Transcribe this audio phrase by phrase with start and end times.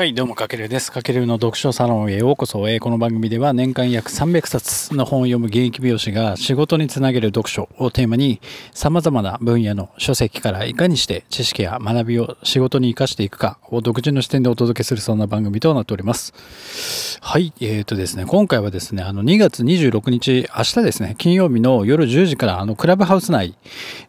[0.00, 0.90] はい、どうも、かけるです。
[0.90, 2.60] かけるの読書サロンへようこそ。
[2.80, 8.40] この番組では年間約300冊の本を読む現役美容師が仕事につなげる読書をテーマに
[8.72, 17.18] 様々な分野の書籍からいかにして知識や学びを仕事に活かしていくかを独自の視点でお届けするそんな番組となっております。
[17.20, 23.54] はい、えーとですね、今回はですね、あの2月26日、明日ですね、金曜日の夜10時からあのクラブハウス内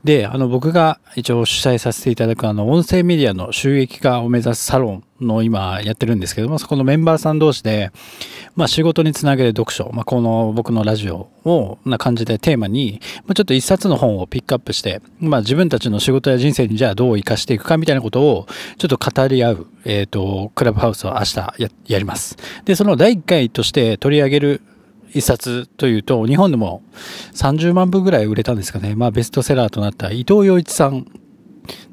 [0.05, 7.91] であの僕が一応主催させていただくあの音声メディアの収益化を目指すサロンの今やってるんですけども、そこのメンバーさん同士で、
[8.55, 18.47] まあ仕事につなげる読書、まあこの僕のラジオを、な感じでテーマに、まあ、ちょっと一冊の本をピックアップして、まあ自分たちの仕事や人生にじゃあどう活かしていくかみたいなことを
[18.77, 22.37] ちょっと語り合う、えっ、ー、と、クラブハウスを明日ややります。
[22.65, 24.61] で、その第1回として取り上げる
[25.13, 26.81] 一冊というと、日本でも
[27.33, 28.95] 30万部ぐらい売れたんですかね。
[28.95, 31.05] まあベストセラーとなった伊藤洋一さん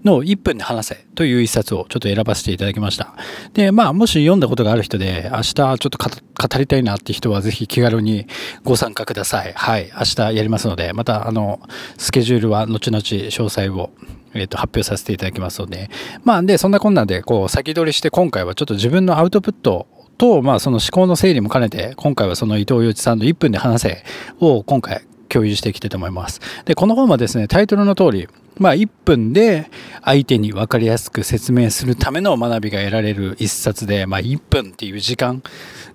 [0.04, 3.14] の1分で話せという一冊をちょっと選ばせていただきました。
[3.54, 8.26] で、まあ、もし読んだことがある人で、明日ちょっと語りたいなって人はぜひ気軽に
[8.64, 9.52] ご参加ください。
[9.54, 9.90] はい。
[9.94, 11.60] 明日やりますので、また、あの、
[11.96, 13.90] スケジュールは後々詳細を
[14.34, 15.88] えー、と発表させていただきますので、
[16.22, 19.86] まあ、で、そんなこんなで、こう、先取りして、今回はちょっと自分のアウトプット
[20.18, 24.04] と、まあ、その思考の整理も兼ねて、今回はその伊藤洋一さんの1分で話せ
[24.40, 26.40] を今回共有していきたいと思います。
[26.64, 29.70] で、この本はですね、タイトルの通り、まあ、1分で
[30.02, 35.42] 相手に分かりやすく説明するための学びが得られる一冊で、まあ、1分っていう時間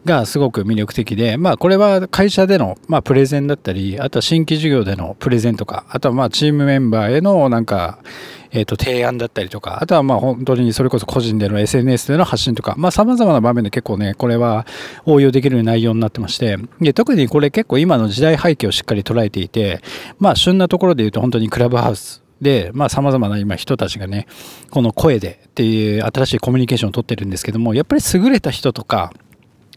[0.06, 8.00] がすごく魅力的で、まあ、これは会社での、まあ、プレゼンだったり、あとは新規授業でのプレゼンとか、あとはまあチームメンバーへのなんか、
[8.54, 14.68] えっ、と、提案だったりとか、あとはまあ本当にそれこそ個人での SNS での発信とか、まあ様々な場面で結構ね、これは
[15.06, 19.82] 応用できる内容になってまして、で、特にこれ結構今の時代背景をしっかり捉えていて、
[20.20, 24.28] まあ旬なところで言うと本当にクラブハウス、で、まあ様々な今人たちがね、
[24.70, 29.12] この声でっていう新しいコミュニケーションをとってるんですけども、やっぱり優れた人とか、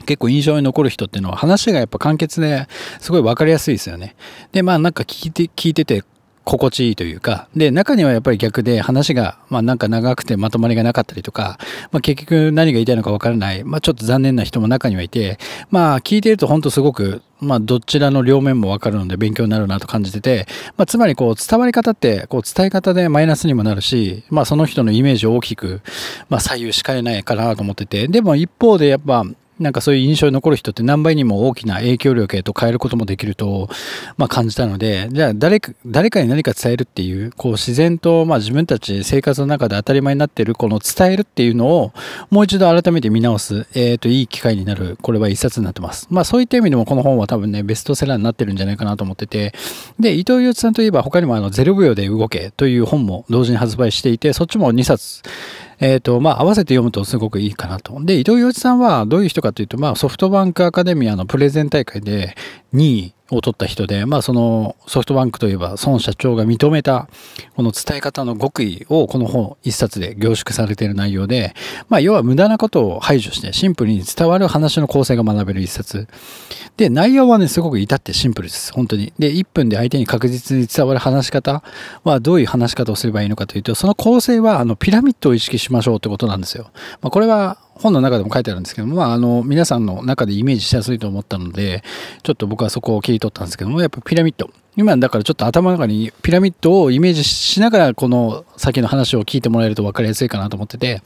[0.05, 2.67] 結構印象に残る人っていうのは話がやっぱ簡潔で
[3.01, 4.17] すごい分かりやすいですよね。
[4.53, 6.05] で、まあなんか聞いて、聞いてて
[6.47, 11.59] 心地いいというか、で、中にはやっぱり逆で話が、まあなんか長くてまとまりがなかったりとか、
[11.91, 15.39] まあ結局何が言いたいのかわからない、まあちょっと残念な人も中にはいて、
[15.71, 20.47] まあ聞いてると本当すごく、まあどちらの両面もわかるので勉強になるなと感じてて、
[20.77, 25.81] まあつまりこう伝わり方って、こう伝え方でマイナスにもなるし、まあその人のイメージを大きく、
[26.29, 29.25] まあ左右しかねないかなと思ってて、でも一方でやっぱ、
[29.59, 33.69] なんかそういう印象に残る人って何倍にも大きな影響力へと変えることもできると、
[34.17, 41.93] まあ、感じたので、じゃあ誰か、誰かに何か伝えるっていう、こう自然と、まあ自分たち生活の中で当たり前になっているこの伝えるっていうのを
[42.31, 46.07] もう一度改めて見直す、えっ、ー、と、いい機会になる、これは一冊になってます。
[46.11, 49.55] まあそういった意味でもこの本は多分ね、ベストセラーになってるんじゃないかなと思ってて、
[49.99, 55.23] で、伊藤洋一さんといえば他にもあの、0秒で動けという本も同時に発売していて、そっちも2冊、
[55.79, 57.99] えっ、ー、と、まあ、合わせて読むとすごくいいかなと。
[58.05, 62.35] で、伊藤洋一さんはどういう人かというと、まあ、ソフトバンクアカデミアのプレゼン大会で
[62.75, 67.09] 2位を取った人で、まあそのソフトバンクといえば孫社長が認めた
[67.57, 71.55] この伝え方の極意をこの本一冊で凝縮されている内容で、
[71.89, 76.09] まあ要は無駄なことを排除してシンプルに伝わる話の構成が学べる一冊。
[76.77, 78.73] で、内容はね、すごく至ってシンプルです。
[78.73, 79.13] 本当に。
[79.19, 81.63] で、1分で相手に確実に伝わる話し方
[82.05, 86.71] はどういう話し方をすればいいのかというと、その構成はあのピラミッドを意識しましょうってことなんですよ。
[87.01, 91.83] まあこれは本の中でも書いてあるんですけども、まあ、あの、皆さんの中でイメージしやすいと思ったので、
[92.23, 94.51] ちょっと僕はそこを切り取ったんですけども、やっぱピラミッド。
[94.77, 101.03] 今だからちょっと頭の中にピラミッドをイメージしながらこの先の話を聞いてもらえると分かりやすいかなと思ってて、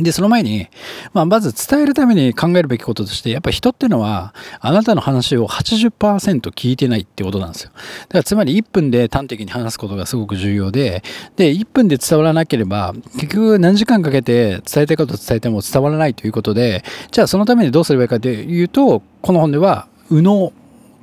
[0.00, 0.68] で、その前に、
[1.12, 7.70] まあ、まず伝えるために考えるべきこととして、やっぱ人っていうのは、あなたの話を80%聞いてないってことなんですよ。
[7.72, 11.04] だからつまり1分で端的に話すことがすごく重要で、
[11.36, 20.52] で、1分で伝わらなければ、結局何時間かけて伝えたいことを伝えても伝わらないということで、じゃあそのためにどうすればいいかというと、この本では、右脳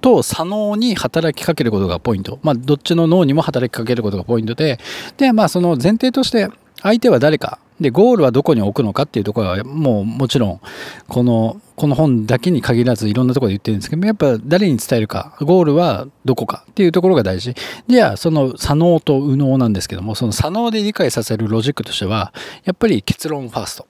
[0.02, 2.40] と左脳に働きかけることがポイント。
[2.44, 4.80] まあ、どっちの脳にも働きかけることがポイントで、
[5.18, 6.50] で、まあ、その前提として、
[6.82, 10.62] 相手は誰か、で、ゴールはどこに置くのかっていうところは、もうもちろん、
[11.08, 17.56] この、この本だけに限らずいろんなところで言ってるんですけど、やっぱ誰に伝えるか、ゴールはどこかっていうところが大事。
[17.88, 22.34] じゃあ、その左脳と右脳なんですけども、その左脳で理解させるロジックとしては、
[22.66, 23.88] やっぱり結論ファースト。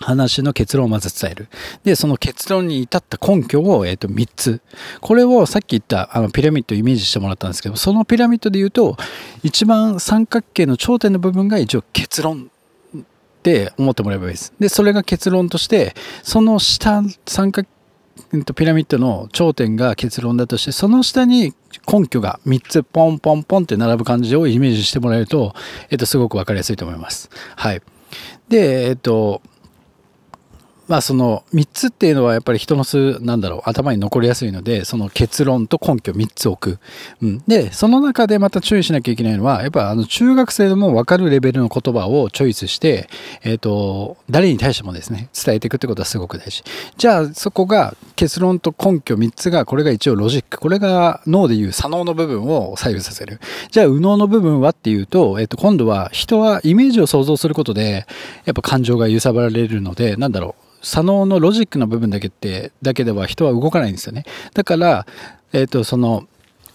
[0.00, 1.48] 話の結論をまず伝える。
[1.84, 4.60] で、その結論に至った根拠を、えっ、ー、と、3つ。
[5.00, 8.96] これをさっき言ったあのピラミッドをイメージしてもらったんですけど、そのピラミッドで言うと、
[9.42, 12.50] 一番三角形の頂点の部分が一応結論
[12.98, 13.02] っ
[13.42, 14.52] て思ってもらえばいいです。
[14.58, 17.68] で、それが結論として、その下、三角
[18.54, 21.54] ピラミッドの頂点が結論だとして、その下に
[21.90, 25.54] 根拠が3つポンポンポンって並ぶ感じをイメージしてもらえると、
[25.90, 27.30] えっと、すごくわかりやすいと思います。
[27.56, 27.82] はい。
[28.48, 29.42] で、えっと、
[30.90, 33.60] まあその3つっていうのはやっぱり人の数なんだろう。
[33.64, 36.80] 頭に残りやすいのでその結論と根拠3つ置く、
[37.22, 43.08] うん、でその中でまた注意しなきゃいけないのはやっぱあの中学生でも分かるレベルの言葉をチョイスして、
[43.44, 46.64] えーと、誰に対してもですね伝えていくってことはすごく大事。
[46.96, 50.58] じゃあそこが結論と根拠3つがこれが一応ロジック。
[50.58, 53.38] これが脳でいう左脳の部分を左右させる。
[53.70, 58.06] じゃあ右脳の部分はっていうと,、えー、と今度は人はイメージを想像することで
[58.44, 60.70] やっぱ感情が揺さぶられるのでなんだろう。
[60.82, 64.24] 左脳のロジックの部分だけってだけでは人は動かないんですよね
[64.54, 65.06] だから
[65.52, 66.26] えっ、ー、とその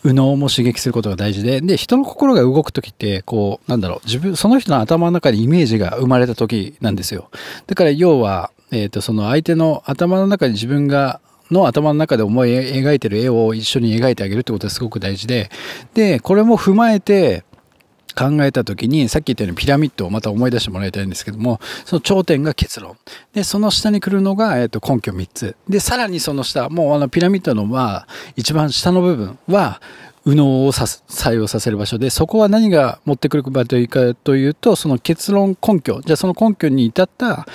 [0.04, 7.32] 右脳も刺激することが大事でで人の心が動く時ってこうなんだろう自分その人の頭の中にイメージが生まれた時なんですよ
[7.66, 11.20] だから要は、えー、とその相手の頭の中に自分が
[11.52, 15.50] の頭の中で思い描いてる絵を一緒に描いてあげるってことはすごく大事で
[15.94, 17.44] でこれも踏まえて
[18.16, 22.98] 考えた時にさっき言ったようにピラミッドをまた思い出してもらいたいんですけどもその頂点が結論。
[23.34, 25.56] でその下に来るのが、えー、と根拠3つ。
[25.68, 29.82] でさらにその下もうあのピラミッドのまあ一番下の部分は
[30.26, 31.98] 右脳を採用させる場所。
[31.98, 36.02] でそこは何が持ってくるかというかというとその結論根拠。
[36.04, 37.46] じゃあその根拠に至った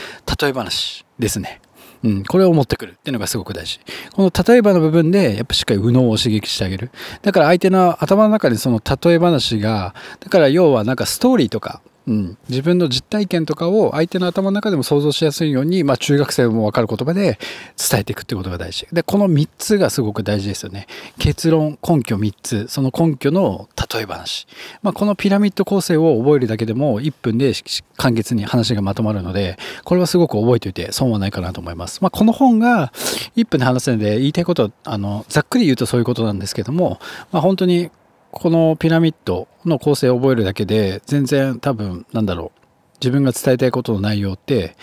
[0.41, 1.60] 例え話ですね。
[2.03, 3.81] うん、これを持ってくるっていうのがすごく大事。
[4.13, 6.91] この例えばの部分で、やっぱしっかり右脳を刺激してあげる。
[7.23, 17.39] だから相手の頭の中にその例え話が、だから要はなんかストーリーとか、うん、自分の実体験とかを相手の頭の中でも想像しやすいように、まあ、中学生も分かる言葉で
[17.77, 20.87] 伝えていくってことが大事でこの3つがすごく大事ですよね
[21.19, 24.47] 結論根拠3つその根拠の例え話、
[24.83, 27.53] まあ、このピラミッド構成を覚えるだけでも1分で
[27.97, 32.93] 簡潔に話がまとまるのでこれはすごく覚えておいて損はないかなと思います、まあ、この本が
[33.37, 37.01] 1分で話せるので言いたいことはあのざっくり言うとそういうことなんですけども、
[37.33, 37.91] まあ、本当に
[38.31, 42.61] このピラミッドの構成を覚えるだけで全然多分なんだろう
[43.01, 44.77] 自分が伝えたいことの内容って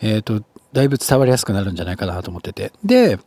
[0.00, 2.72] えっ、ー、とだいぶ伝わりやすくなるんじゃないかなと思ってて。
[2.84, 3.18] で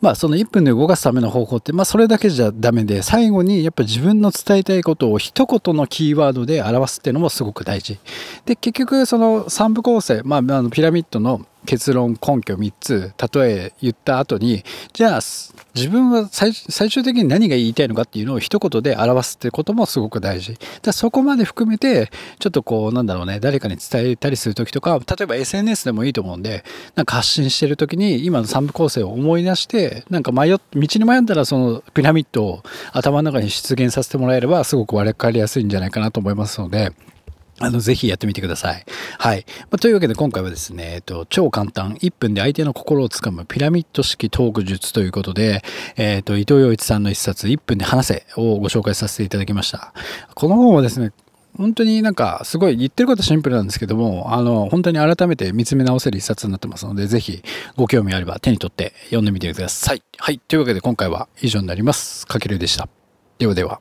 [0.00, 7.98] まあその1分で動かすための方法ってまあそれだけじゃダメで最後にやっぱ自分の伝えたいことを一言のキーワードで表すっていうのもすごく大事。
[8.44, 14.64] で結局その3部構成まああのピラミッドの結論根拠3つ例え言った後に
[14.94, 15.20] じゃあ
[15.74, 20.56] 自分は最終的に何が言いたいのかっていうのを一言で表すってこともすごく大事。
[20.82, 32.62] だそこまで含めてちょっとこうなんだろうね誰かに伝えたりする時とか例えば SNS でもいいと思うんでなんか発信してる時に今の3部構成を思い出してなんか迷道に迷ったらそのピラミッドを
[32.92, 36.92] 頭の中に出現させてもらえればすごく分かりやすいんじゃないかなと思いますので
[37.60, 38.84] あの、ぜひやってみてください。
[39.18, 39.44] はい。
[39.62, 45.64] まあ、というわけで今回はですね、えっと、超簡単、1分で相手の心をつかむピラミッド式トーク術ということで、
[45.96, 49.92] えっと、伊藤洋一さんの一冊、1分で話せをご紹介させていただきました。
[50.34, 51.12] この本はですね、
[51.58, 57.42] 本当になんかすごい言ってることシンプルなんですけども、あの、本当に改めて見つめ直せる一冊になってますので、ぜひ
[57.76, 60.02] ご興味あれば手に取って読んでみてください。
[60.18, 60.38] はい。
[60.38, 62.26] というわけで今回は以上になります。
[62.28, 62.88] かけるでした。
[63.38, 63.80] ではでは。